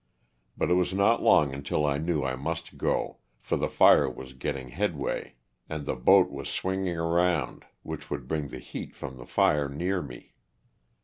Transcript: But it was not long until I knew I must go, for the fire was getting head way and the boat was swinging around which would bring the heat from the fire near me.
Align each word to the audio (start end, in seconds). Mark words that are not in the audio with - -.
But 0.57 0.71
it 0.71 0.73
was 0.73 0.95
not 0.95 1.21
long 1.21 1.53
until 1.53 1.85
I 1.85 1.99
knew 1.99 2.23
I 2.23 2.35
must 2.35 2.75
go, 2.75 3.19
for 3.39 3.55
the 3.55 3.69
fire 3.69 4.09
was 4.09 4.33
getting 4.33 4.69
head 4.69 4.97
way 4.97 5.35
and 5.69 5.85
the 5.85 5.95
boat 5.95 6.31
was 6.31 6.49
swinging 6.49 6.97
around 6.97 7.65
which 7.83 8.09
would 8.09 8.27
bring 8.27 8.47
the 8.47 8.57
heat 8.57 8.95
from 8.95 9.17
the 9.17 9.27
fire 9.27 9.69
near 9.69 10.01
me. 10.01 10.33